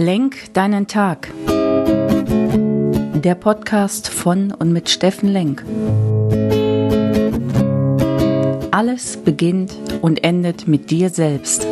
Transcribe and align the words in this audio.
Lenk 0.00 0.54
deinen 0.54 0.86
Tag. 0.86 1.28
Der 1.48 3.34
Podcast 3.34 4.08
von 4.08 4.52
und 4.52 4.72
mit 4.72 4.88
Steffen 4.90 5.28
Lenk. 5.28 5.64
Alles 8.70 9.16
beginnt 9.16 9.74
und 10.00 10.22
endet 10.22 10.68
mit 10.68 10.92
dir 10.92 11.10
selbst. 11.10 11.66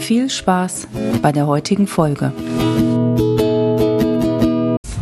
Viel 0.00 0.28
Spaß 0.28 0.88
bei 1.22 1.30
der 1.30 1.46
heutigen 1.46 1.86
Folge. 1.86 2.32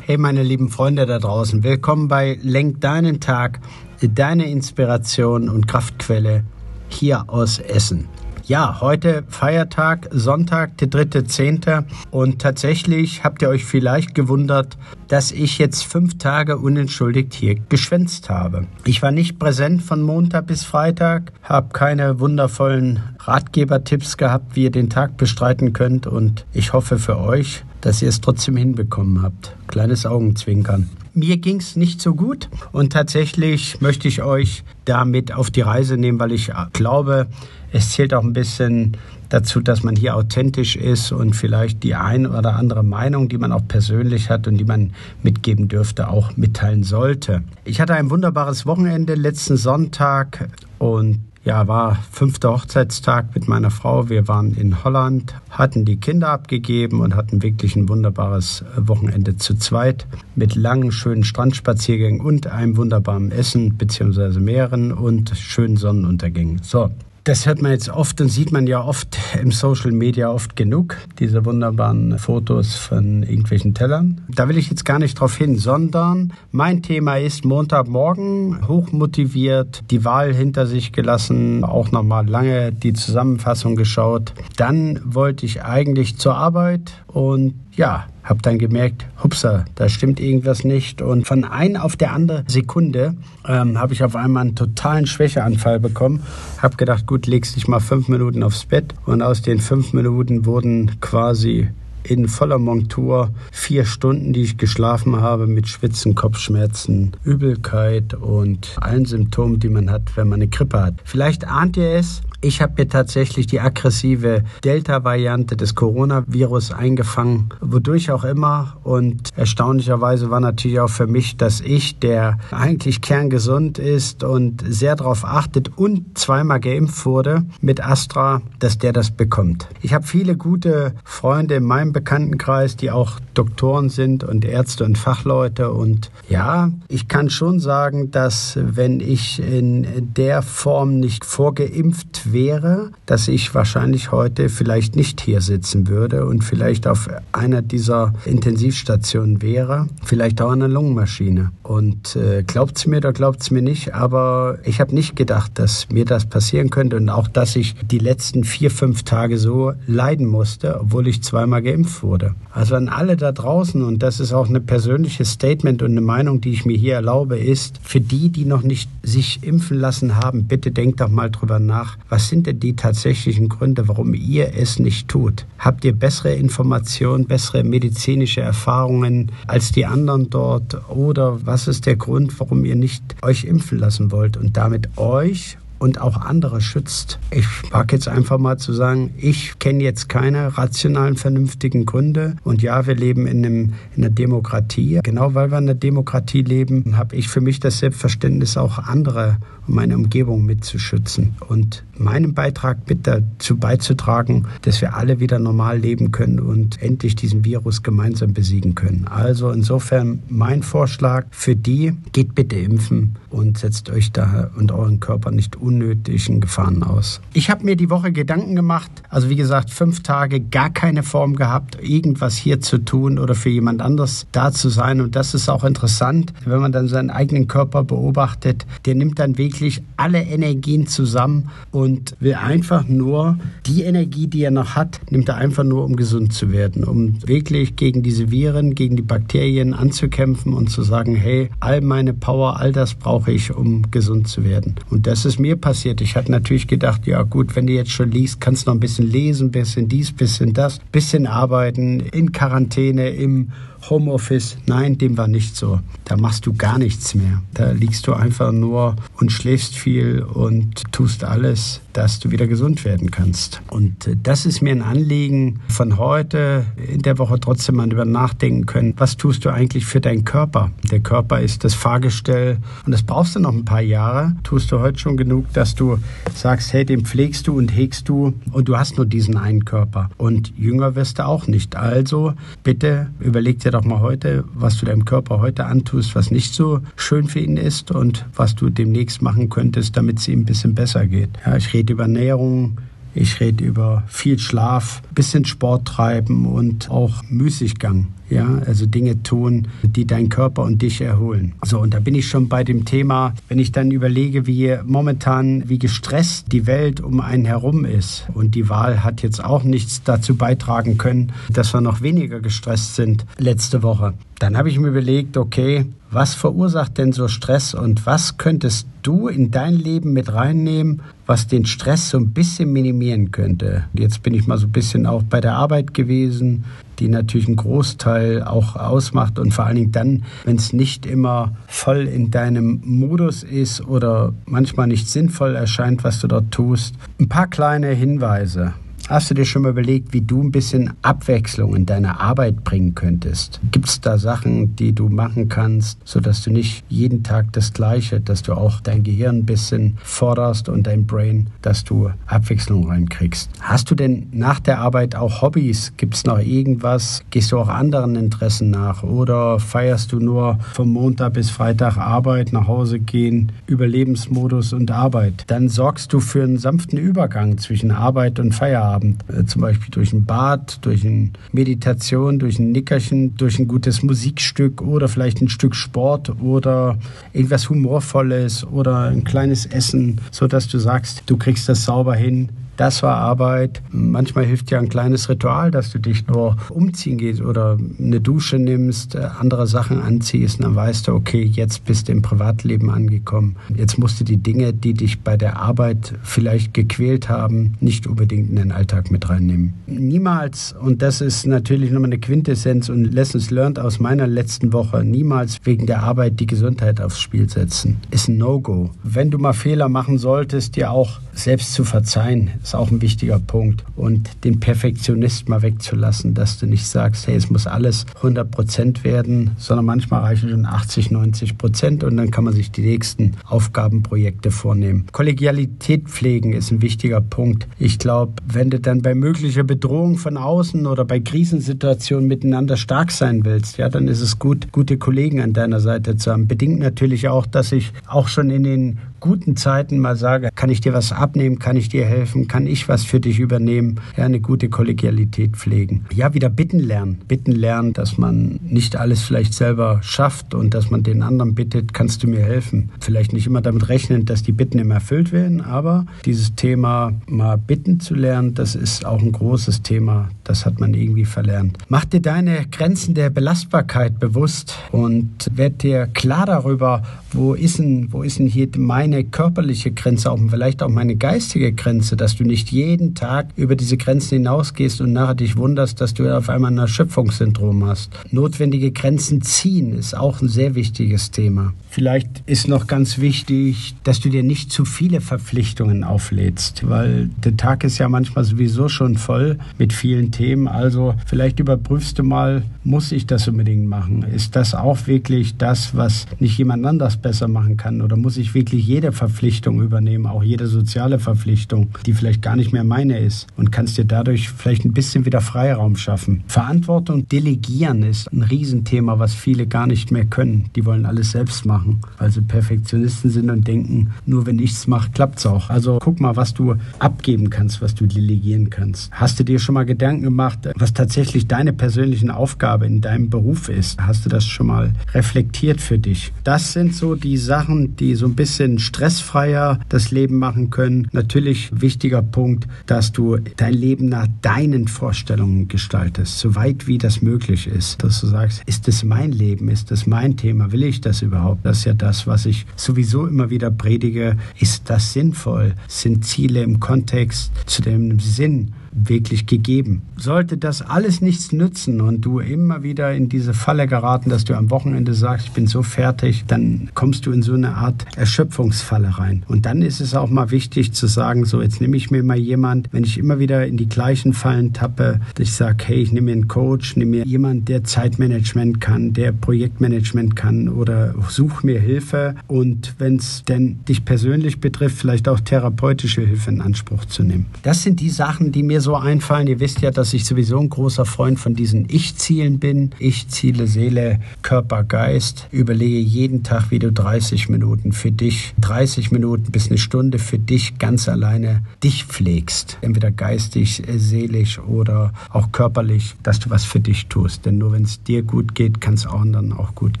Hey 0.04 0.18
meine 0.18 0.42
lieben 0.42 0.68
Freunde 0.68 1.06
da 1.06 1.20
draußen, 1.20 1.62
willkommen 1.62 2.08
bei 2.08 2.40
Lenk 2.42 2.80
deinen 2.80 3.20
Tag, 3.20 3.60
deine 4.02 4.50
Inspiration 4.50 5.48
und 5.48 5.68
Kraftquelle 5.68 6.42
hier 6.88 7.22
aus 7.28 7.60
Essen. 7.60 8.08
Ja, 8.48 8.80
heute 8.80 9.24
Feiertag, 9.28 10.08
Sonntag, 10.10 10.78
der 10.78 10.88
dritte 10.88 11.24
Zehnte. 11.24 11.84
Und 12.10 12.40
tatsächlich 12.40 13.22
habt 13.22 13.42
ihr 13.42 13.50
euch 13.50 13.66
vielleicht 13.66 14.14
gewundert, 14.14 14.78
dass 15.06 15.32
ich 15.32 15.58
jetzt 15.58 15.84
fünf 15.84 16.16
Tage 16.16 16.56
unentschuldigt 16.56 17.34
hier 17.34 17.56
geschwänzt 17.56 18.30
habe. 18.30 18.66
Ich 18.86 19.02
war 19.02 19.10
nicht 19.10 19.38
präsent 19.38 19.82
von 19.82 20.00
Montag 20.00 20.46
bis 20.46 20.64
Freitag, 20.64 21.34
habe 21.42 21.74
keine 21.74 22.20
wundervollen 22.20 23.00
Ratgebertipps 23.18 24.16
gehabt, 24.16 24.56
wie 24.56 24.62
ihr 24.62 24.70
den 24.70 24.88
Tag 24.88 25.18
bestreiten 25.18 25.74
könnt. 25.74 26.06
Und 26.06 26.46
ich 26.54 26.72
hoffe 26.72 26.98
für 26.98 27.18
euch, 27.18 27.64
dass 27.82 28.00
ihr 28.00 28.08
es 28.08 28.22
trotzdem 28.22 28.56
hinbekommen 28.56 29.20
habt. 29.20 29.54
Kleines 29.66 30.06
Augenzwinkern. 30.06 30.88
Mir 31.12 31.36
ging 31.36 31.56
es 31.56 31.76
nicht 31.76 32.00
so 32.00 32.14
gut 32.14 32.48
und 32.72 32.92
tatsächlich 32.92 33.80
möchte 33.80 34.08
ich 34.08 34.22
euch 34.22 34.62
damit 34.84 35.34
auf 35.34 35.50
die 35.50 35.62
Reise 35.62 35.96
nehmen, 35.96 36.20
weil 36.20 36.32
ich 36.32 36.52
glaube, 36.72 37.26
es 37.72 37.90
zählt 37.90 38.14
auch 38.14 38.22
ein 38.22 38.32
bisschen 38.32 38.96
dazu, 39.28 39.60
dass 39.60 39.82
man 39.82 39.96
hier 39.96 40.16
authentisch 40.16 40.76
ist 40.76 41.12
und 41.12 41.34
vielleicht 41.34 41.82
die 41.82 41.94
ein 41.94 42.26
oder 42.26 42.56
andere 42.56 42.82
Meinung, 42.82 43.28
die 43.28 43.38
man 43.38 43.52
auch 43.52 43.66
persönlich 43.66 44.30
hat 44.30 44.46
und 44.46 44.56
die 44.56 44.64
man 44.64 44.92
mitgeben 45.22 45.68
dürfte, 45.68 46.08
auch 46.08 46.36
mitteilen 46.36 46.82
sollte. 46.82 47.42
Ich 47.64 47.80
hatte 47.80 47.94
ein 47.94 48.10
wunderbares 48.10 48.66
Wochenende 48.66 49.14
letzten 49.14 49.56
Sonntag 49.56 50.48
und 50.78 51.20
ja, 51.44 51.66
war 51.66 51.96
fünfter 52.10 52.52
Hochzeitstag 52.52 53.34
mit 53.34 53.48
meiner 53.48 53.70
Frau. 53.70 54.10
Wir 54.10 54.28
waren 54.28 54.54
in 54.54 54.84
Holland, 54.84 55.34
hatten 55.48 55.86
die 55.86 55.96
Kinder 55.96 56.28
abgegeben 56.28 57.00
und 57.00 57.14
hatten 57.14 57.42
wirklich 57.42 57.74
ein 57.74 57.88
wunderbares 57.88 58.64
Wochenende 58.76 59.36
zu 59.36 59.54
zweit 59.54 60.06
mit 60.34 60.56
langen, 60.56 60.92
schönen 60.92 61.24
Strandspaziergängen 61.24 62.20
und 62.20 62.48
einem 62.48 62.76
wunderbaren 62.76 63.32
Essen 63.32 63.78
beziehungsweise 63.78 64.40
mehreren 64.40 64.92
und 64.92 65.30
schönen 65.36 65.78
Sonnenuntergängen. 65.78 66.60
So, 66.62 66.90
das 67.28 67.44
hört 67.44 67.60
man 67.60 67.72
jetzt 67.72 67.90
oft 67.90 68.22
und 68.22 68.30
sieht 68.30 68.52
man 68.52 68.66
ja 68.66 68.82
oft 68.82 69.18
im 69.38 69.52
Social 69.52 69.92
Media 69.92 70.30
oft 70.30 70.56
genug, 70.56 70.96
diese 71.18 71.44
wunderbaren 71.44 72.18
Fotos 72.18 72.76
von 72.76 73.22
irgendwelchen 73.22 73.74
Tellern. 73.74 74.22
Da 74.30 74.48
will 74.48 74.56
ich 74.56 74.70
jetzt 74.70 74.86
gar 74.86 74.98
nicht 74.98 75.20
drauf 75.20 75.36
hin, 75.36 75.58
sondern 75.58 76.32
mein 76.52 76.82
Thema 76.82 77.18
ist 77.18 77.44
Montagmorgen, 77.44 78.66
hochmotiviert, 78.66 79.82
die 79.90 80.06
Wahl 80.06 80.34
hinter 80.34 80.66
sich 80.66 80.92
gelassen, 80.92 81.64
auch 81.64 81.92
nochmal 81.92 82.26
lange 82.26 82.72
die 82.72 82.94
Zusammenfassung 82.94 83.76
geschaut. 83.76 84.32
Dann 84.56 84.98
wollte 85.04 85.44
ich 85.44 85.62
eigentlich 85.62 86.16
zur 86.16 86.34
Arbeit 86.34 87.04
und 87.08 87.52
ja, 87.78 88.06
habe 88.24 88.42
dann 88.42 88.58
gemerkt, 88.58 89.06
hupsa, 89.22 89.64
da 89.76 89.88
stimmt 89.88 90.20
irgendwas 90.20 90.64
nicht. 90.64 91.00
Und 91.00 91.26
von 91.26 91.44
ein 91.44 91.76
auf 91.76 91.96
der 91.96 92.12
andere 92.12 92.44
Sekunde 92.46 93.14
ähm, 93.46 93.78
habe 93.78 93.94
ich 93.94 94.04
auf 94.04 94.16
einmal 94.16 94.42
einen 94.42 94.56
totalen 94.56 95.06
Schwächeanfall 95.06 95.80
bekommen. 95.80 96.22
Habe 96.60 96.76
gedacht, 96.76 97.06
gut, 97.06 97.26
legst 97.26 97.56
dich 97.56 97.68
mal 97.68 97.80
fünf 97.80 98.08
Minuten 98.08 98.42
aufs 98.42 98.66
Bett. 98.66 98.92
Und 99.06 99.22
aus 99.22 99.40
den 99.40 99.60
fünf 99.60 99.92
Minuten 99.92 100.44
wurden 100.44 101.00
quasi 101.00 101.68
in 102.02 102.28
voller 102.28 102.58
Montur 102.58 103.30
vier 103.52 103.84
Stunden, 103.84 104.32
die 104.32 104.42
ich 104.42 104.56
geschlafen 104.56 105.20
habe, 105.20 105.46
mit 105.46 105.68
Schwitzen, 105.68 106.14
Kopfschmerzen, 106.14 107.12
Übelkeit 107.22 108.14
und 108.14 108.76
allen 108.80 109.04
Symptomen, 109.04 109.60
die 109.60 109.68
man 109.68 109.90
hat, 109.90 110.16
wenn 110.16 110.28
man 110.28 110.40
eine 110.40 110.48
Grippe 110.48 110.80
hat. 110.80 110.94
Vielleicht 111.04 111.46
ahnt 111.46 111.76
ihr 111.76 111.92
es, 111.92 112.22
ich 112.40 112.62
habe 112.62 112.74
mir 112.78 112.88
tatsächlich 112.88 113.48
die 113.48 113.60
aggressive 113.60 114.44
Delta-Variante 114.62 115.56
des 115.56 115.74
Coronavirus 115.74 116.72
eingefangen, 116.72 117.48
wodurch 117.60 118.12
auch 118.12 118.24
immer. 118.24 118.76
Und 118.84 119.30
erstaunlicherweise 119.36 120.30
war 120.30 120.40
natürlich 120.40 120.78
auch 120.78 120.90
für 120.90 121.08
mich, 121.08 121.36
dass 121.36 121.60
ich, 121.60 121.98
der 121.98 122.38
eigentlich 122.52 123.00
kerngesund 123.00 123.78
ist 123.78 124.22
und 124.22 124.62
sehr 124.66 124.94
darauf 124.94 125.24
achtet 125.24 125.76
und 125.76 126.16
zweimal 126.16 126.60
geimpft 126.60 127.04
wurde 127.04 127.44
mit 127.60 127.84
Astra, 127.84 128.40
dass 128.60 128.78
der 128.78 128.92
das 128.92 129.10
bekommt. 129.10 129.66
Ich 129.82 129.92
habe 129.92 130.06
viele 130.06 130.36
gute 130.36 130.94
Freunde 131.04 131.56
in 131.56 131.64
meinem 131.64 131.92
Bekanntenkreis, 131.92 132.76
die 132.76 132.92
auch 132.92 133.18
Doktoren 133.34 133.88
sind 133.88 134.22
und 134.22 134.44
Ärzte 134.44 134.84
und 134.84 134.96
Fachleute. 134.96 135.72
Und 135.72 136.10
ja, 136.28 136.70
ich 136.88 137.08
kann 137.08 137.30
schon 137.30 137.58
sagen, 137.58 138.10
dass 138.12 138.58
wenn 138.60 139.00
ich 139.00 139.40
in 139.40 140.12
der 140.14 140.42
Form 140.42 141.00
nicht 141.00 141.24
vorgeimpft 141.24 142.27
wäre, 142.32 142.90
dass 143.06 143.28
ich 143.28 143.54
wahrscheinlich 143.54 144.12
heute 144.12 144.48
vielleicht 144.48 144.96
nicht 144.96 145.20
hier 145.20 145.40
sitzen 145.40 145.88
würde 145.88 146.26
und 146.26 146.44
vielleicht 146.44 146.86
auf 146.86 147.08
einer 147.32 147.62
dieser 147.62 148.12
Intensivstationen 148.24 149.42
wäre, 149.42 149.88
vielleicht 150.04 150.40
auch 150.40 150.50
an 150.50 150.60
der 150.60 150.68
Lungenmaschine. 150.68 151.50
Und 151.62 152.16
äh, 152.16 152.42
glaubt 152.42 152.78
es 152.78 152.86
mir 152.86 152.98
oder 152.98 153.12
glaubt 153.12 153.42
es 153.42 153.50
mir 153.50 153.62
nicht, 153.62 153.94
aber 153.94 154.58
ich 154.64 154.80
habe 154.80 154.94
nicht 154.94 155.16
gedacht, 155.16 155.52
dass 155.58 155.88
mir 155.90 156.04
das 156.04 156.26
passieren 156.26 156.70
könnte 156.70 156.96
und 156.96 157.08
auch, 157.08 157.28
dass 157.28 157.56
ich 157.56 157.74
die 157.90 157.98
letzten 157.98 158.44
vier, 158.44 158.70
fünf 158.70 159.02
Tage 159.02 159.38
so 159.38 159.72
leiden 159.86 160.26
musste, 160.26 160.80
obwohl 160.80 161.08
ich 161.08 161.22
zweimal 161.22 161.62
geimpft 161.62 162.02
wurde. 162.02 162.34
Also 162.52 162.74
an 162.74 162.88
alle 162.88 163.16
da 163.16 163.32
draußen, 163.32 163.82
und 163.82 164.02
das 164.02 164.20
ist 164.20 164.32
auch 164.32 164.48
ein 164.48 164.66
persönliches 164.66 165.32
Statement 165.32 165.82
und 165.82 165.92
eine 165.92 166.00
Meinung, 166.00 166.40
die 166.40 166.50
ich 166.50 166.64
mir 166.64 166.76
hier 166.76 166.94
erlaube, 166.94 167.38
ist, 167.38 167.78
für 167.82 168.00
die, 168.00 168.30
die 168.30 168.44
noch 168.44 168.62
nicht 168.62 168.90
sich 169.02 169.42
impfen 169.42 169.78
lassen 169.78 170.16
haben, 170.16 170.44
bitte 170.44 170.72
denkt 170.72 171.00
doch 171.00 171.08
mal 171.08 171.30
drüber 171.30 171.58
nach, 171.58 171.96
was 172.08 172.17
was 172.18 172.30
sind 172.30 172.48
denn 172.48 172.58
die 172.58 172.74
tatsächlichen 172.74 173.48
Gründe, 173.48 173.86
warum 173.86 174.12
ihr 174.12 174.52
es 174.56 174.80
nicht 174.80 175.06
tut? 175.06 175.46
Habt 175.60 175.84
ihr 175.84 175.92
bessere 175.92 176.34
Informationen, 176.34 177.26
bessere 177.26 177.62
medizinische 177.62 178.40
Erfahrungen 178.40 179.30
als 179.46 179.70
die 179.70 179.86
anderen 179.86 180.28
dort? 180.28 180.90
Oder 180.90 181.46
was 181.46 181.68
ist 181.68 181.86
der 181.86 181.94
Grund, 181.94 182.40
warum 182.40 182.64
ihr 182.64 182.74
nicht 182.74 183.04
euch 183.22 183.44
impfen 183.44 183.78
lassen 183.78 184.10
wollt 184.10 184.36
und 184.36 184.56
damit 184.56 184.98
euch 184.98 185.58
und 185.78 186.00
auch 186.00 186.16
andere 186.16 186.60
schützt. 186.60 187.18
Ich 187.30 187.46
mag 187.72 187.92
jetzt 187.92 188.08
einfach 188.08 188.38
mal 188.38 188.58
zu 188.58 188.72
sagen, 188.72 189.14
ich 189.16 189.58
kenne 189.58 189.82
jetzt 189.82 190.08
keine 190.08 190.58
rationalen, 190.58 191.16
vernünftigen 191.16 191.86
Gründe. 191.86 192.36
Und 192.44 192.62
ja, 192.62 192.86
wir 192.86 192.94
leben 192.94 193.26
in, 193.26 193.44
einem, 193.44 193.72
in 193.96 194.04
einer 194.04 194.10
Demokratie. 194.10 195.00
Genau 195.02 195.34
weil 195.34 195.50
wir 195.50 195.58
in 195.58 195.64
einer 195.64 195.74
Demokratie 195.74 196.42
leben, 196.42 196.96
habe 196.96 197.16
ich 197.16 197.28
für 197.28 197.40
mich 197.40 197.60
das 197.60 197.78
Selbstverständnis, 197.78 198.56
auch 198.56 198.78
andere 198.78 199.38
und 199.68 199.74
meine 199.74 199.96
Umgebung 199.96 200.44
mitzuschützen 200.44 201.34
und 201.46 201.84
meinen 201.96 202.34
Beitrag 202.34 202.88
mit 202.88 203.06
dazu 203.06 203.56
beizutragen, 203.56 204.46
dass 204.62 204.80
wir 204.80 204.94
alle 204.94 205.20
wieder 205.20 205.38
normal 205.38 205.78
leben 205.78 206.10
können 206.10 206.40
und 206.40 206.82
endlich 206.82 207.16
diesen 207.16 207.44
Virus 207.44 207.82
gemeinsam 207.82 208.32
besiegen 208.32 208.74
können. 208.74 209.06
Also 209.08 209.50
insofern 209.50 210.20
mein 210.28 210.62
Vorschlag 210.62 211.26
für 211.30 211.54
die, 211.54 211.92
geht 212.12 212.34
bitte 212.34 212.56
impfen 212.56 213.16
und 213.30 213.58
setzt 213.58 213.90
euch 213.90 214.10
da 214.10 214.50
und 214.56 214.72
euren 214.72 215.00
Körper 215.00 215.30
nicht 215.30 215.56
unnötigen 215.68 216.40
Gefahren 216.40 216.82
aus. 216.82 217.20
Ich 217.34 217.50
habe 217.50 217.64
mir 217.64 217.76
die 217.76 217.90
Woche 217.90 218.10
Gedanken 218.10 218.56
gemacht, 218.56 218.90
also 219.10 219.28
wie 219.28 219.36
gesagt, 219.36 219.70
fünf 219.70 220.02
Tage 220.02 220.40
gar 220.40 220.70
keine 220.70 221.02
Form 221.02 221.36
gehabt, 221.36 221.78
irgendwas 221.82 222.36
hier 222.36 222.60
zu 222.60 222.78
tun 222.78 223.18
oder 223.18 223.34
für 223.34 223.50
jemand 223.50 223.82
anders 223.82 224.26
da 224.32 224.50
zu 224.50 224.70
sein. 224.70 225.00
Und 225.00 225.14
das 225.14 225.34
ist 225.34 225.48
auch 225.48 225.64
interessant, 225.64 226.32
wenn 226.44 226.60
man 226.60 226.72
dann 226.72 226.88
seinen 226.88 227.10
eigenen 227.10 227.48
Körper 227.48 227.84
beobachtet. 227.84 228.66
Der 228.86 228.94
nimmt 228.94 229.18
dann 229.18 229.36
wirklich 229.36 229.82
alle 229.96 230.22
Energien 230.22 230.86
zusammen 230.86 231.50
und 231.70 232.16
will 232.20 232.34
einfach 232.34 232.88
nur 232.88 233.38
die 233.66 233.82
Energie, 233.82 234.26
die 234.26 234.42
er 234.42 234.50
noch 234.50 234.74
hat, 234.74 235.00
nimmt 235.10 235.28
er 235.28 235.36
einfach 235.36 235.64
nur, 235.64 235.84
um 235.84 235.96
gesund 235.96 236.32
zu 236.32 236.50
werden, 236.50 236.84
um 236.84 237.18
wirklich 237.26 237.76
gegen 237.76 238.02
diese 238.02 238.30
Viren, 238.30 238.74
gegen 238.74 238.96
die 238.96 239.02
Bakterien 239.02 239.74
anzukämpfen 239.74 240.54
und 240.54 240.70
zu 240.70 240.82
sagen, 240.82 241.14
hey, 241.14 241.50
all 241.60 241.82
meine 241.82 242.14
Power, 242.14 242.58
all 242.58 242.72
das 242.72 242.94
brauche 242.94 243.32
ich, 243.32 243.54
um 243.54 243.90
gesund 243.90 244.28
zu 244.28 244.44
werden. 244.44 244.76
Und 244.90 245.06
das 245.06 245.26
ist 245.26 245.38
mir 245.38 245.57
passiert. 245.60 246.00
Ich 246.00 246.16
hatte 246.16 246.30
natürlich 246.30 246.66
gedacht, 246.66 247.06
ja 247.06 247.22
gut, 247.22 247.54
wenn 247.56 247.66
du 247.66 247.72
jetzt 247.72 247.90
schon 247.90 248.10
liest, 248.10 248.40
kannst 248.40 248.66
du 248.66 248.70
noch 248.70 248.76
ein 248.76 248.80
bisschen 248.80 249.10
lesen, 249.10 249.50
bisschen 249.50 249.88
dies, 249.88 250.12
bisschen 250.12 250.54
das, 250.54 250.78
bisschen 250.92 251.26
arbeiten, 251.26 252.00
in 252.00 252.32
Quarantäne, 252.32 253.10
im 253.10 253.52
Homeoffice. 253.90 254.56
Nein, 254.66 254.98
dem 254.98 255.16
war 255.16 255.28
nicht 255.28 255.56
so. 255.56 255.80
Da 256.04 256.16
machst 256.16 256.46
du 256.46 256.52
gar 256.52 256.78
nichts 256.78 257.14
mehr. 257.14 257.42
Da 257.54 257.72
liegst 257.72 258.06
du 258.06 258.12
einfach 258.12 258.52
nur 258.52 258.96
und 259.18 259.32
schläfst 259.32 259.76
viel 259.76 260.22
und 260.22 260.92
tust 260.92 261.24
alles 261.24 261.80
dass 261.98 262.20
du 262.20 262.30
wieder 262.30 262.46
gesund 262.46 262.84
werden 262.84 263.10
kannst. 263.10 263.60
Und 263.70 264.06
äh, 264.06 264.16
das 264.22 264.46
ist 264.46 264.62
mir 264.62 264.70
ein 264.70 264.82
Anliegen 264.82 265.58
von 265.66 265.98
heute, 265.98 266.64
in 266.76 267.02
der 267.02 267.18
Woche 267.18 267.40
trotzdem 267.40 267.74
mal 267.74 267.90
über 267.92 268.04
nachdenken 268.04 268.66
können, 268.66 268.94
was 268.96 269.16
tust 269.16 269.44
du 269.44 269.50
eigentlich 269.50 269.84
für 269.84 270.00
deinen 270.00 270.24
Körper? 270.24 270.70
Der 270.92 271.00
Körper 271.00 271.40
ist 271.40 271.64
das 271.64 271.74
Fahrgestell 271.74 272.58
und 272.86 272.92
das 272.92 273.02
brauchst 273.02 273.34
du 273.34 273.40
noch 273.40 273.52
ein 273.52 273.64
paar 273.64 273.80
Jahre. 273.80 274.36
Tust 274.44 274.70
du 274.70 274.78
heute 274.78 275.00
schon 275.00 275.16
genug, 275.16 275.52
dass 275.54 275.74
du 275.74 275.98
sagst, 276.34 276.72
hey, 276.72 276.84
den 276.84 277.04
pflegst 277.04 277.48
du 277.48 277.58
und 277.58 277.74
hegst 277.74 278.08
du 278.08 278.32
und 278.52 278.68
du 278.68 278.78
hast 278.78 278.96
nur 278.96 279.06
diesen 279.06 279.36
einen 279.36 279.64
Körper. 279.64 280.08
Und 280.18 280.56
jünger 280.56 280.94
wirst 280.94 281.18
du 281.18 281.26
auch 281.26 281.48
nicht. 281.48 281.74
Also 281.74 282.34
bitte 282.62 283.10
überleg 283.18 283.58
dir 283.58 283.72
doch 283.72 283.77
mal 283.84 284.00
heute, 284.00 284.44
was 284.54 284.78
du 284.78 284.86
deinem 284.86 285.04
Körper 285.04 285.40
heute 285.40 285.66
antust, 285.66 286.14
was 286.14 286.30
nicht 286.30 286.54
so 286.54 286.80
schön 286.96 287.28
für 287.28 287.40
ihn 287.40 287.56
ist 287.56 287.90
und 287.90 288.26
was 288.34 288.54
du 288.54 288.70
demnächst 288.70 289.22
machen 289.22 289.48
könntest, 289.48 289.96
damit 289.96 290.18
es 290.18 290.28
ihm 290.28 290.40
ein 290.40 290.44
bisschen 290.44 290.74
besser 290.74 291.06
geht. 291.06 291.30
Ja, 291.44 291.56
ich 291.56 291.72
rede 291.72 291.92
über 291.92 292.02
Ernährung, 292.02 292.78
ich 293.14 293.40
rede 293.40 293.64
über 293.64 294.04
viel 294.06 294.38
Schlaf, 294.38 295.02
bisschen 295.14 295.44
Sport 295.44 295.88
treiben 295.88 296.46
und 296.46 296.90
auch 296.90 297.22
Müßiggang. 297.28 298.08
Ja, 298.30 298.60
also 298.66 298.86
Dinge 298.86 299.22
tun, 299.22 299.68
die 299.82 300.06
deinen 300.06 300.28
Körper 300.28 300.62
und 300.62 300.82
dich 300.82 301.00
erholen. 301.00 301.54
So, 301.64 301.80
und 301.80 301.94
da 301.94 302.00
bin 302.00 302.14
ich 302.14 302.28
schon 302.28 302.48
bei 302.48 302.62
dem 302.62 302.84
Thema, 302.84 303.34
wenn 303.48 303.58
ich 303.58 303.72
dann 303.72 303.90
überlege, 303.90 304.46
wie 304.46 304.76
momentan, 304.84 305.68
wie 305.68 305.78
gestresst 305.78 306.52
die 306.52 306.66
Welt 306.66 307.00
um 307.00 307.20
einen 307.20 307.46
herum 307.46 307.84
ist. 307.84 308.26
Und 308.34 308.54
die 308.54 308.68
Wahl 308.68 309.02
hat 309.02 309.22
jetzt 309.22 309.42
auch 309.42 309.64
nichts 309.64 310.02
dazu 310.02 310.36
beitragen 310.36 310.98
können, 310.98 311.32
dass 311.50 311.72
wir 311.72 311.80
noch 311.80 312.02
weniger 312.02 312.40
gestresst 312.40 312.96
sind 312.96 313.24
letzte 313.38 313.82
Woche. 313.82 314.14
Dann 314.38 314.56
habe 314.56 314.68
ich 314.68 314.78
mir 314.78 314.88
überlegt, 314.88 315.36
okay, 315.36 315.86
was 316.10 316.34
verursacht 316.34 316.96
denn 316.96 317.12
so 317.12 317.28
Stress 317.28 317.74
und 317.74 318.06
was 318.06 318.38
könntest 318.38 318.86
du 319.02 319.28
in 319.28 319.50
dein 319.50 319.74
Leben 319.74 320.12
mit 320.12 320.32
reinnehmen, 320.32 321.02
was 321.26 321.48
den 321.48 321.66
Stress 321.66 322.10
so 322.10 322.18
ein 322.18 322.30
bisschen 322.30 322.72
minimieren 322.72 323.30
könnte? 323.30 323.84
Jetzt 323.92 324.22
bin 324.22 324.34
ich 324.34 324.46
mal 324.46 324.56
so 324.56 324.66
ein 324.66 324.72
bisschen 324.72 325.06
auch 325.06 325.22
bei 325.22 325.40
der 325.40 325.54
Arbeit 325.54 325.92
gewesen, 325.92 326.64
die 326.98 327.08
natürlich 327.08 327.46
einen 327.46 327.56
Großteil 327.56 328.42
auch 328.42 328.76
ausmacht 328.76 329.38
und 329.38 329.52
vor 329.52 329.66
allen 329.66 329.76
Dingen 329.76 329.92
dann, 329.92 330.24
wenn 330.44 330.56
es 330.56 330.72
nicht 330.72 331.06
immer 331.06 331.52
voll 331.66 332.06
in 332.06 332.30
deinem 332.30 332.80
Modus 332.84 333.42
ist 333.42 333.86
oder 333.86 334.32
manchmal 334.46 334.86
nicht 334.86 335.08
sinnvoll 335.08 335.54
erscheint, 335.54 336.04
was 336.04 336.20
du 336.20 336.28
dort 336.28 336.50
tust. 336.50 336.94
Ein 337.20 337.28
paar 337.28 337.46
kleine 337.46 337.88
Hinweise. 337.88 338.74
Hast 339.08 339.30
du 339.30 339.34
dir 339.34 339.46
schon 339.46 339.62
mal 339.62 339.70
überlegt, 339.70 340.12
wie 340.12 340.20
du 340.20 340.42
ein 340.42 340.52
bisschen 340.52 340.92
Abwechslung 341.00 341.74
in 341.74 341.86
deine 341.86 342.20
Arbeit 342.20 342.62
bringen 342.62 342.94
könntest? 342.94 343.58
Gibt 343.72 343.88
es 343.88 344.02
da 344.02 344.18
Sachen, 344.18 344.76
die 344.76 344.92
du 344.92 345.08
machen 345.08 345.48
kannst, 345.48 345.98
sodass 346.04 346.42
du 346.42 346.50
nicht 346.50 346.84
jeden 346.90 347.22
Tag 347.22 347.50
das 347.54 347.72
Gleiche, 347.72 348.20
dass 348.20 348.42
du 348.42 348.52
auch 348.52 348.82
dein 348.82 349.04
Gehirn 349.04 349.38
ein 349.38 349.46
bisschen 349.46 349.96
forderst 350.02 350.68
und 350.68 350.86
dein 350.86 351.06
Brain, 351.06 351.46
dass 351.62 351.84
du 351.84 352.10
Abwechslung 352.26 352.86
reinkriegst? 352.86 353.48
Hast 353.60 353.90
du 353.90 353.94
denn 353.94 354.26
nach 354.30 354.60
der 354.60 354.78
Arbeit 354.78 355.16
auch 355.16 355.40
Hobbys? 355.40 355.94
Gibt 355.96 356.14
es 356.14 356.26
noch 356.26 356.38
irgendwas? 356.38 357.22
Gehst 357.30 357.50
du 357.50 357.58
auch 357.58 357.68
anderen 357.68 358.14
Interessen 358.14 358.68
nach? 358.68 359.04
Oder 359.04 359.58
feierst 359.58 360.12
du 360.12 360.20
nur 360.20 360.58
vom 360.74 360.92
Montag 360.92 361.32
bis 361.32 361.48
Freitag 361.48 361.96
Arbeit, 361.96 362.52
nach 362.52 362.66
Hause 362.66 362.98
gehen, 362.98 363.52
Überlebensmodus 363.66 364.74
und 364.74 364.90
Arbeit? 364.90 365.44
Dann 365.46 365.70
sorgst 365.70 366.12
du 366.12 366.20
für 366.20 366.42
einen 366.42 366.58
sanften 366.58 366.98
Übergang 366.98 367.56
zwischen 367.56 367.90
Arbeit 367.90 368.38
und 368.38 368.54
Feierabend. 368.54 368.97
Abend, 368.98 369.24
äh, 369.28 369.44
zum 369.46 369.62
Beispiel 369.62 369.90
durch 369.92 370.12
ein 370.12 370.24
Bad, 370.24 370.84
durch 370.84 371.06
eine 371.06 371.30
Meditation, 371.52 372.40
durch 372.40 372.58
ein 372.58 372.72
Nickerchen, 372.72 373.36
durch 373.36 373.60
ein 373.60 373.68
gutes 373.68 374.02
Musikstück 374.02 374.82
oder 374.82 375.06
vielleicht 375.06 375.40
ein 375.40 375.48
Stück 375.48 375.76
Sport 375.76 376.40
oder 376.40 376.98
irgendwas 377.32 377.70
Humorvolles 377.70 378.66
oder 378.66 379.04
ein 379.04 379.22
kleines 379.22 379.66
Essen, 379.66 380.20
so 380.32 380.48
dass 380.48 380.66
du 380.66 380.78
sagst, 380.78 381.22
du 381.26 381.36
kriegst 381.36 381.68
das 381.68 381.84
sauber 381.84 382.16
hin, 382.16 382.48
das 382.78 383.02
war 383.02 383.16
Arbeit. 383.16 383.82
Manchmal 383.90 384.46
hilft 384.46 384.70
ja 384.70 384.78
ein 384.78 384.88
kleines 384.88 385.28
Ritual, 385.28 385.70
dass 385.72 385.90
du 385.90 385.98
dich 385.98 386.26
nur 386.28 386.56
umziehen 386.70 387.18
gehst 387.18 387.42
oder 387.42 387.76
eine 387.98 388.20
Dusche 388.20 388.58
nimmst, 388.58 389.16
äh, 389.16 389.28
andere 389.38 389.66
Sachen 389.66 390.00
anziehst. 390.00 390.58
Und 390.58 390.64
dann 390.64 390.76
weißt 390.76 391.08
du, 391.08 391.12
okay, 391.14 391.42
jetzt 391.42 391.84
bist 391.84 392.08
du 392.08 392.12
im 392.12 392.22
Privatleben 392.22 392.90
angekommen. 392.90 393.56
Jetzt 393.76 393.98
musst 393.98 394.20
du 394.20 394.24
die 394.24 394.36
Dinge, 394.36 394.72
die 394.72 394.94
dich 394.94 395.20
bei 395.20 395.36
der 395.36 395.58
Arbeit 395.58 396.14
vielleicht 396.22 396.72
gequält 396.72 397.28
haben, 397.28 397.74
nicht 397.80 398.06
unbedingt 398.06 398.48
in 398.50 398.56
den 398.56 398.70
Alltag 398.70 399.10
mit 399.10 399.28
reinnehmen. 399.28 399.74
Niemals, 399.86 400.74
und 400.80 401.02
das 401.02 401.20
ist 401.20 401.46
natürlich 401.46 401.90
nochmal 401.90 402.10
eine 402.10 402.20
Quintessenz 402.20 402.88
und 402.88 403.12
Lessons 403.12 403.50
learned 403.50 403.80
aus 403.80 403.98
meiner 403.98 404.28
letzten 404.28 404.72
Woche, 404.72 405.02
niemals 405.02 405.58
wegen 405.64 405.86
der 405.86 406.04
Arbeit 406.04 406.38
die 406.38 406.46
Gesundheit 406.46 407.00
aufs 407.00 407.18
Spiel 407.18 407.48
setzen. 407.48 407.96
Ist 408.12 408.28
ein 408.28 408.38
No-Go. 408.38 408.90
Wenn 409.02 409.32
du 409.32 409.38
mal 409.38 409.52
Fehler 409.52 409.88
machen 409.88 410.18
solltest, 410.18 410.76
dir 410.76 410.92
auch 410.92 411.18
selbst 411.32 411.72
zu 411.72 411.84
verzeihen, 411.84 412.50
ist 412.68 412.74
auch 412.74 412.90
ein 412.90 413.00
wichtiger 413.00 413.38
Punkt. 413.38 413.82
Und 413.96 414.44
den 414.44 414.60
Perfektionist 414.60 415.48
mal 415.48 415.62
wegzulassen, 415.62 416.34
dass 416.34 416.58
du 416.58 416.66
nicht 416.66 416.86
sagst, 416.86 417.26
hey, 417.26 417.34
es 417.34 417.48
muss 417.48 417.66
alles 417.66 418.04
100 418.16 418.50
Prozent 418.50 419.04
werden, 419.04 419.52
sondern 419.56 419.86
manchmal 419.86 420.20
reichen 420.20 420.50
schon 420.50 420.66
80, 420.66 421.10
90 421.10 421.56
Prozent 421.56 422.04
und 422.04 422.18
dann 422.18 422.30
kann 422.30 422.44
man 422.44 422.52
sich 422.52 422.70
die 422.70 422.82
nächsten 422.82 423.32
Aufgabenprojekte 423.46 424.50
vornehmen. 424.50 425.06
Kollegialität 425.12 426.08
pflegen 426.08 426.52
ist 426.52 426.70
ein 426.70 426.82
wichtiger 426.82 427.22
Punkt. 427.22 427.66
Ich 427.78 427.98
glaube, 427.98 428.34
wenn 428.46 428.68
du 428.68 428.78
dann 428.78 429.00
bei 429.00 429.14
möglicher 429.14 429.64
Bedrohung 429.64 430.18
von 430.18 430.36
außen 430.36 430.86
oder 430.86 431.06
bei 431.06 431.20
Krisensituationen 431.20 432.28
miteinander 432.28 432.76
stark 432.76 433.10
sein 433.12 433.46
willst, 433.46 433.78
ja, 433.78 433.88
dann 433.88 434.08
ist 434.08 434.20
es 434.20 434.38
gut, 434.38 434.72
gute 434.72 434.98
Kollegen 434.98 435.40
an 435.40 435.54
deiner 435.54 435.80
Seite 435.80 436.16
zu 436.16 436.30
haben. 436.30 436.46
Bedingt 436.46 436.80
natürlich 436.80 437.28
auch, 437.28 437.46
dass 437.46 437.72
ich 437.72 437.92
auch 438.06 438.28
schon 438.28 438.50
in 438.50 438.64
den 438.64 438.98
guten 439.20 439.56
Zeiten 439.56 439.98
mal 439.98 440.16
sage, 440.16 440.50
kann 440.54 440.70
ich 440.70 440.80
dir 440.80 440.92
was 440.92 441.12
abnehmen, 441.12 441.58
kann 441.58 441.76
ich 441.76 441.88
dir 441.88 442.04
helfen, 442.04 442.48
kann 442.48 442.66
ich 442.66 442.88
was 442.88 443.04
für 443.04 443.20
dich 443.20 443.38
übernehmen, 443.38 444.00
ja, 444.16 444.24
eine 444.24 444.40
gute 444.40 444.68
Kollegialität 444.68 445.56
pflegen. 445.56 446.04
Ja, 446.14 446.34
wieder 446.34 446.48
bitten 446.48 446.78
lernen. 446.78 447.20
Bitten 447.26 447.52
lernen, 447.52 447.92
dass 447.92 448.18
man 448.18 448.60
nicht 448.62 448.96
alles 448.96 449.22
vielleicht 449.22 449.54
selber 449.54 450.00
schafft 450.02 450.54
und 450.54 450.74
dass 450.74 450.90
man 450.90 451.02
den 451.02 451.22
anderen 451.22 451.54
bittet, 451.54 451.94
kannst 451.94 452.22
du 452.22 452.28
mir 452.28 452.40
helfen. 452.40 452.90
Vielleicht 453.00 453.32
nicht 453.32 453.46
immer 453.46 453.60
damit 453.60 453.88
rechnen, 453.88 454.24
dass 454.24 454.42
die 454.42 454.52
Bitten 454.52 454.78
immer 454.78 454.94
erfüllt 454.94 455.32
werden, 455.32 455.60
aber 455.60 456.06
dieses 456.24 456.54
Thema 456.54 457.12
mal 457.26 457.56
bitten 457.56 458.00
zu 458.00 458.14
lernen, 458.14 458.54
das 458.54 458.74
ist 458.74 459.04
auch 459.04 459.22
ein 459.22 459.32
großes 459.32 459.82
Thema. 459.82 460.28
Das 460.48 460.64
hat 460.64 460.80
man 460.80 460.94
irgendwie 460.94 461.26
verlernt. 461.26 461.76
Mach 461.88 462.06
dir 462.06 462.20
deine 462.20 462.64
Grenzen 462.72 463.12
der 463.12 463.28
Belastbarkeit 463.28 464.18
bewusst 464.18 464.78
und 464.92 465.28
werd 465.52 465.82
dir 465.82 466.06
klar 466.06 466.46
darüber, 466.46 467.02
wo 467.32 467.52
ist 467.52 467.78
denn, 467.78 468.10
wo 468.10 468.22
ist 468.22 468.38
denn 468.38 468.46
hier 468.46 468.66
meine 468.78 469.24
körperliche 469.24 469.90
Grenze, 469.90 470.30
auch 470.30 470.38
vielleicht 470.48 470.82
auch 470.82 470.88
meine 470.88 471.16
geistige 471.16 471.74
Grenze, 471.74 472.16
dass 472.16 472.36
du 472.36 472.44
nicht 472.44 472.70
jeden 472.70 473.14
Tag 473.14 473.48
über 473.56 473.76
diese 473.76 473.98
Grenzen 473.98 474.38
hinausgehst 474.38 475.02
und 475.02 475.12
nachher 475.12 475.34
dich 475.34 475.58
wunderst, 475.58 476.00
dass 476.00 476.14
du 476.14 476.34
auf 476.34 476.48
einmal 476.48 476.72
ein 476.72 476.78
Erschöpfungssyndrom 476.78 477.84
hast. 477.84 478.10
Notwendige 478.30 478.90
Grenzen 478.90 479.42
ziehen 479.42 479.92
ist 479.92 480.16
auch 480.16 480.40
ein 480.40 480.48
sehr 480.48 480.74
wichtiges 480.74 481.30
Thema. 481.30 481.74
Vielleicht 481.98 482.44
ist 482.46 482.68
noch 482.68 482.86
ganz 482.86 483.18
wichtig, 483.18 483.96
dass 484.04 484.20
du 484.20 484.28
dir 484.28 484.44
nicht 484.44 484.70
zu 484.70 484.84
viele 484.84 485.20
Verpflichtungen 485.20 486.04
auflädst, 486.04 486.88
weil 486.88 487.28
der 487.42 487.56
Tag 487.56 487.82
ist 487.82 487.98
ja 487.98 488.08
manchmal 488.08 488.44
sowieso 488.44 488.88
schon 488.88 489.16
voll 489.16 489.58
mit 489.78 489.92
vielen 489.92 490.30
Themen. 490.30 490.68
Also 490.68 491.16
vielleicht 491.26 491.58
überprüfst 491.58 492.16
du 492.16 492.22
mal, 492.22 492.62
muss 492.84 493.10
ich 493.10 493.26
das 493.26 493.48
unbedingt 493.48 493.88
machen? 493.88 494.22
Ist 494.22 494.54
das 494.54 494.76
auch 494.76 495.08
wirklich 495.08 495.56
das, 495.56 495.96
was 495.96 496.26
nicht 496.38 496.56
jemand 496.56 496.86
anders 496.86 497.16
besser 497.16 497.48
machen 497.48 497.76
kann? 497.76 498.00
Oder 498.00 498.16
muss 498.16 498.36
ich 498.36 498.54
wirklich 498.54 498.86
jede 498.86 499.10
Verpflichtung 499.10 499.82
übernehmen, 499.82 500.26
auch 500.26 500.44
jede 500.44 500.68
soziale 500.68 501.18
Verpflichtung, 501.18 501.88
die 502.06 502.12
vielleicht 502.12 502.42
gar 502.42 502.54
nicht 502.54 502.72
mehr 502.72 502.84
meine 502.84 503.18
ist? 503.18 503.48
Und 503.56 503.72
kannst 503.72 503.98
dir 503.98 504.04
dadurch 504.04 504.50
vielleicht 504.50 504.84
ein 504.84 504.92
bisschen 504.92 505.26
wieder 505.26 505.40
Freiraum 505.40 505.96
schaffen. 505.96 506.44
Verantwortung 506.46 507.26
delegieren 507.26 508.04
ist 508.04 508.32
ein 508.32 508.42
Riesenthema, 508.42 509.18
was 509.18 509.34
viele 509.34 509.66
gar 509.66 509.88
nicht 509.88 510.12
mehr 510.12 510.26
können. 510.26 510.70
Die 510.76 510.86
wollen 510.86 511.04
alles 511.04 511.32
selbst 511.32 511.66
machen, 511.66 511.87
weil 512.18 512.30
sie 512.30 512.42
Perfektionisten 512.42 513.30
sind 513.30 513.50
und 513.50 513.66
denken, 513.66 514.10
nur 514.26 514.46
wenn 514.46 514.58
ich 514.58 514.72
es 514.72 514.86
mache, 514.86 515.10
klappt 515.10 515.38
es 515.38 515.46
auch. 515.46 515.70
Also 515.70 515.98
guck 516.00 516.20
mal, 516.20 516.36
was 516.36 516.54
du 516.54 516.74
abgeben 516.98 517.50
kannst, 517.50 517.80
was 517.82 517.94
du 517.94 518.06
delegieren 518.06 518.70
kannst. 518.70 519.10
Hast 519.12 519.38
du 519.38 519.44
dir 519.44 519.58
schon 519.58 519.74
mal 519.74 519.84
Gedanken 519.84 520.22
gemacht, 520.22 520.68
was 520.76 520.92
tatsächlich 520.92 521.46
deine 521.46 521.72
persönlichen 521.72 522.30
Aufgabe 522.30 522.86
in 522.86 523.00
deinem 523.00 523.30
Beruf 523.30 523.68
ist? 523.68 524.00
Hast 524.00 524.24
du 524.24 524.28
das 524.28 524.46
schon 524.46 524.66
mal 524.66 524.92
reflektiert 525.14 525.80
für 525.80 525.98
dich? 525.98 526.32
Das 526.44 526.72
sind 526.72 526.94
so 526.94 527.14
die 527.14 527.36
Sachen, 527.36 527.96
die 527.96 528.14
so 528.14 528.26
ein 528.26 528.34
bisschen 528.34 528.78
stressfreier 528.78 529.80
das 529.88 530.10
Leben 530.10 530.38
machen 530.38 530.70
können. 530.70 531.08
Natürlich 531.12 531.70
wichtiger 531.72 532.22
Punkt, 532.22 532.66
dass 532.86 533.12
du 533.12 533.38
dein 533.56 533.74
Leben 533.74 534.08
nach 534.08 534.26
deinen 534.42 534.88
Vorstellungen 534.88 535.68
gestaltest, 535.68 536.38
so 536.38 536.54
weit 536.54 536.86
wie 536.86 536.98
das 536.98 537.22
möglich 537.22 537.66
ist. 537.66 538.02
Dass 538.02 538.20
du 538.20 538.26
sagst, 538.26 538.62
ist 538.66 538.88
das 538.88 539.04
mein 539.04 539.32
Leben? 539.32 539.68
Ist 539.68 539.90
das 539.90 540.06
mein 540.06 540.36
Thema? 540.36 540.72
Will 540.72 540.84
ich 540.84 541.00
das 541.00 541.22
überhaupt? 541.22 541.64
Das 541.68 541.80
ist 541.80 541.84
ja 541.84 541.92
das, 541.92 542.26
was 542.26 542.46
ich 542.46 542.64
sowieso 542.76 543.26
immer 543.26 543.50
wieder 543.50 543.70
predige. 543.70 544.38
Ist 544.58 544.88
das 544.88 545.12
sinnvoll? 545.12 545.74
Sind 545.86 546.24
Ziele 546.24 546.62
im 546.62 546.80
Kontext 546.80 547.52
zu 547.66 547.82
dem 547.82 548.18
Sinn 548.20 548.72
wirklich 549.04 549.46
gegeben. 549.46 550.02
Sollte 550.16 550.56
das 550.56 550.82
alles 550.82 551.20
nichts 551.20 551.52
nützen 551.52 552.00
und 552.00 552.22
du 552.22 552.40
immer 552.40 552.82
wieder 552.82 553.12
in 553.14 553.28
diese 553.28 553.54
Falle 553.54 553.86
geraten, 553.86 554.30
dass 554.30 554.44
du 554.44 554.56
am 554.56 554.70
Wochenende 554.70 555.14
sagst, 555.14 555.46
ich 555.46 555.52
bin 555.52 555.66
so 555.66 555.82
fertig, 555.82 556.44
dann 556.46 556.90
kommst 556.94 557.26
du 557.26 557.32
in 557.32 557.42
so 557.42 557.54
eine 557.54 557.74
Art 557.74 558.06
Erschöpfungsfalle 558.16 559.18
rein. 559.18 559.44
Und 559.48 559.66
dann 559.66 559.82
ist 559.82 560.00
es 560.00 560.14
auch 560.14 560.30
mal 560.30 560.50
wichtig 560.50 560.92
zu 560.92 561.06
sagen, 561.06 561.44
so 561.44 561.62
jetzt 561.62 561.80
nehme 561.80 561.96
ich 561.96 562.10
mir 562.10 562.22
mal 562.22 562.38
jemand, 562.38 562.88
wenn 562.92 563.04
ich 563.04 563.18
immer 563.18 563.38
wieder 563.38 563.66
in 563.66 563.76
die 563.76 563.88
gleichen 563.88 564.32
Fallen 564.32 564.72
tappe, 564.72 565.20
dass 565.34 565.48
ich 565.48 565.52
sage, 565.54 565.84
hey, 565.86 566.02
ich 566.02 566.12
nehme 566.12 566.26
mir 566.26 566.32
einen 566.32 566.48
Coach, 566.48 566.96
nehme 566.96 567.10
mir 567.10 567.26
jemand, 567.26 567.68
der 567.68 567.84
Zeitmanagement 567.84 568.80
kann, 568.80 569.12
der 569.12 569.32
Projektmanagement 569.32 570.36
kann 570.36 570.68
oder 570.68 571.14
suche 571.28 571.66
mir 571.66 571.80
Hilfe 571.80 572.34
und 572.46 572.94
wenn 572.98 573.16
es 573.16 573.44
denn 573.44 573.80
dich 573.88 574.04
persönlich 574.04 574.60
betrifft, 574.60 574.98
vielleicht 574.98 575.28
auch 575.28 575.40
therapeutische 575.40 576.22
Hilfe 576.22 576.50
in 576.50 576.60
Anspruch 576.60 577.04
zu 577.04 577.22
nehmen. 577.22 577.46
Das 577.62 577.82
sind 577.82 578.00
die 578.00 578.10
Sachen, 578.10 578.52
die 578.52 578.62
mir 578.62 578.80
so 578.80 578.87
einfallen. 578.94 579.46
Ihr 579.46 579.60
wisst 579.60 579.80
ja, 579.80 579.90
dass 579.90 580.14
ich 580.14 580.24
sowieso 580.24 580.58
ein 580.58 580.68
großer 580.68 581.04
Freund 581.04 581.38
von 581.38 581.54
diesen 581.54 581.86
Ich-Zielen 581.88 582.58
bin. 582.58 582.90
Ich, 582.98 583.28
Ziele, 583.28 583.66
Seele, 583.66 584.20
Körper, 584.42 584.84
Geist. 584.84 585.48
Überlege 585.50 585.98
jeden 585.98 586.42
Tag, 586.42 586.70
wie 586.70 586.78
du 586.78 586.92
30 586.92 587.48
Minuten 587.48 587.92
für 587.92 588.12
dich, 588.12 588.54
30 588.60 589.10
Minuten 589.10 589.50
bis 589.52 589.68
eine 589.68 589.78
Stunde 589.78 590.18
für 590.18 590.38
dich 590.38 590.78
ganz 590.78 591.08
alleine 591.08 591.62
dich 591.82 592.04
pflegst. 592.04 592.78
Entweder 592.80 593.10
geistig, 593.10 593.82
seelisch 593.96 594.58
oder 594.58 595.12
auch 595.30 595.52
körperlich, 595.52 596.14
dass 596.22 596.40
du 596.40 596.50
was 596.50 596.64
für 596.64 596.80
dich 596.80 597.06
tust. 597.06 597.46
Denn 597.46 597.58
nur 597.58 597.72
wenn 597.72 597.84
es 597.84 598.02
dir 598.02 598.22
gut 598.22 598.54
geht, 598.54 598.80
kann 598.80 598.94
es 598.94 599.06
anderen 599.06 599.52
auch 599.52 599.74
gut 599.74 600.00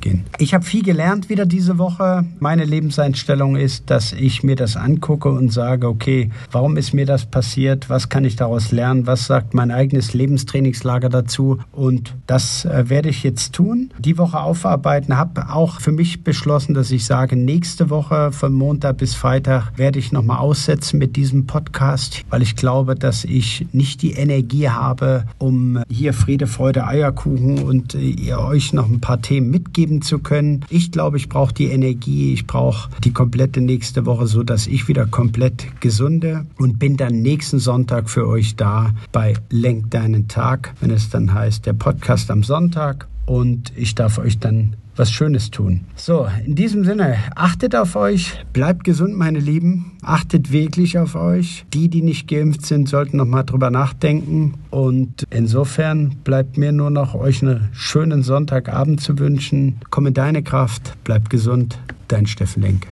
gehen. 0.00 0.24
Ich 0.38 0.54
habe 0.54 0.64
viel 0.64 0.82
gelernt 0.82 1.28
wieder 1.28 1.46
diese 1.46 1.78
Woche. 1.78 2.24
Meine 2.40 2.64
Lebenseinstellung 2.64 3.56
ist, 3.56 3.90
dass 3.90 4.12
ich 4.12 4.42
mir 4.42 4.56
das 4.56 4.76
angucke 4.76 5.30
und 5.30 5.52
sage, 5.52 5.88
okay, 5.88 6.30
warum 6.50 6.76
ist 6.76 6.94
mir 6.94 7.06
das 7.06 7.26
passiert? 7.26 7.90
Was 7.90 8.08
kann 8.08 8.24
ich 8.24 8.36
daraus 8.36 8.67
lernen? 8.72 9.06
Was 9.06 9.26
sagt 9.26 9.54
mein 9.54 9.70
eigenes 9.70 10.14
Lebenstrainingslager 10.14 11.08
dazu? 11.08 11.58
Und 11.72 12.14
das 12.26 12.64
äh, 12.64 12.88
werde 12.88 13.08
ich 13.08 13.22
jetzt 13.22 13.54
tun. 13.54 13.90
Die 13.98 14.18
Woche 14.18 14.40
aufarbeiten. 14.40 15.16
Habe 15.16 15.50
auch 15.50 15.80
für 15.80 15.92
mich 15.92 16.24
beschlossen, 16.24 16.74
dass 16.74 16.90
ich 16.90 17.04
sage, 17.04 17.36
nächste 17.36 17.90
Woche 17.90 18.32
von 18.32 18.52
Montag 18.52 18.98
bis 18.98 19.14
Freitag 19.14 19.72
werde 19.76 19.98
ich 19.98 20.12
nochmal 20.12 20.38
aussetzen 20.38 20.98
mit 20.98 21.16
diesem 21.16 21.46
Podcast, 21.46 22.24
weil 22.30 22.42
ich 22.42 22.56
glaube, 22.56 22.94
dass 22.94 23.24
ich 23.24 23.66
nicht 23.72 24.02
die 24.02 24.12
Energie 24.12 24.68
habe, 24.68 25.24
um 25.38 25.82
hier 25.88 26.12
Friede, 26.12 26.46
Freude, 26.46 26.86
Eierkuchen 26.86 27.62
und 27.62 27.94
äh, 27.94 28.34
euch 28.34 28.72
noch 28.72 28.88
ein 28.88 29.00
paar 29.00 29.20
Themen 29.22 29.50
mitgeben 29.50 30.02
zu 30.02 30.18
können. 30.18 30.64
Ich 30.70 30.92
glaube, 30.92 31.16
ich 31.16 31.28
brauche 31.28 31.54
die 31.54 31.66
Energie, 31.66 32.32
ich 32.32 32.46
brauche 32.46 32.90
die 33.04 33.12
komplette 33.12 33.60
nächste 33.60 34.06
Woche, 34.06 34.26
so 34.26 34.42
dass 34.42 34.66
ich 34.66 34.88
wieder 34.88 35.06
komplett 35.06 35.80
gesunde 35.80 36.46
und 36.58 36.78
bin 36.78 36.96
dann 36.96 37.22
nächsten 37.22 37.58
Sonntag 37.58 38.10
für 38.10 38.26
euch 38.26 38.56
da 38.60 38.92
bei 39.12 39.34
Lenk 39.50 39.90
deinen 39.90 40.28
Tag, 40.28 40.74
wenn 40.80 40.90
es 40.90 41.10
dann 41.10 41.32
heißt, 41.32 41.66
der 41.66 41.72
Podcast 41.72 42.30
am 42.30 42.42
Sonntag 42.42 43.08
und 43.26 43.72
ich 43.76 43.94
darf 43.94 44.18
euch 44.18 44.38
dann 44.38 44.76
was 44.98 45.12
Schönes 45.12 45.50
tun. 45.50 45.82
So, 45.94 46.26
in 46.44 46.54
diesem 46.54 46.84
Sinne, 46.84 47.18
achtet 47.36 47.76
auf 47.76 47.94
euch, 47.94 48.44
bleibt 48.52 48.84
gesund, 48.84 49.16
meine 49.16 49.38
Lieben, 49.38 49.92
achtet 50.02 50.50
wirklich 50.50 50.98
auf 50.98 51.14
euch. 51.14 51.64
Die, 51.72 51.88
die 51.88 52.02
nicht 52.02 52.28
geimpft 52.28 52.66
sind, 52.66 52.88
sollten 52.88 53.18
noch 53.18 53.26
mal 53.26 53.44
drüber 53.44 53.70
nachdenken. 53.70 54.54
Und 54.70 55.24
insofern 55.30 56.16
bleibt 56.24 56.58
mir 56.58 56.72
nur 56.72 56.90
noch 56.90 57.14
euch 57.14 57.42
einen 57.42 57.68
schönen 57.72 58.22
Sonntagabend 58.22 59.00
zu 59.00 59.18
wünschen. 59.18 59.76
Komm 59.90 60.06
in 60.06 60.14
deine 60.14 60.42
Kraft, 60.42 60.96
bleibt 61.04 61.30
gesund, 61.30 61.78
dein 62.08 62.26
Steffen 62.26 62.62
Lenk. 62.62 62.88